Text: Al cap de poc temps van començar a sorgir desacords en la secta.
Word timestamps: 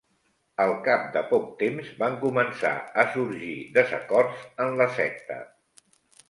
Al 0.63 0.71
cap 0.85 1.01
de 1.17 1.21
poc 1.33 1.43
temps 1.59 1.91
van 1.99 2.15
començar 2.23 2.71
a 3.03 3.05
sorgir 3.17 3.51
desacords 3.77 4.49
en 4.67 4.75
la 4.81 4.89
secta. 4.97 5.39